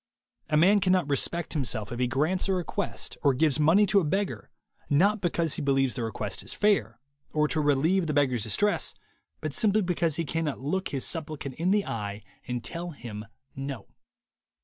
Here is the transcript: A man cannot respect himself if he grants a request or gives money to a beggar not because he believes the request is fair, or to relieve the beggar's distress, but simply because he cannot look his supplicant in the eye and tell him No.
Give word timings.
A 0.49 0.57
man 0.57 0.79
cannot 0.79 1.07
respect 1.07 1.53
himself 1.53 1.91
if 1.91 1.99
he 1.99 2.07
grants 2.07 2.49
a 2.49 2.53
request 2.53 3.19
or 3.21 3.35
gives 3.35 3.59
money 3.59 3.85
to 3.85 3.99
a 3.99 4.03
beggar 4.03 4.49
not 4.89 5.21
because 5.21 5.53
he 5.53 5.61
believes 5.61 5.93
the 5.93 6.01
request 6.01 6.41
is 6.41 6.55
fair, 6.55 6.99
or 7.29 7.47
to 7.49 7.61
relieve 7.61 8.07
the 8.07 8.13
beggar's 8.15 8.41
distress, 8.41 8.95
but 9.41 9.53
simply 9.53 9.83
because 9.83 10.15
he 10.15 10.25
cannot 10.25 10.59
look 10.59 10.87
his 10.87 11.05
supplicant 11.05 11.53
in 11.53 11.69
the 11.69 11.85
eye 11.85 12.23
and 12.47 12.63
tell 12.63 12.89
him 12.89 13.25
No. 13.55 13.89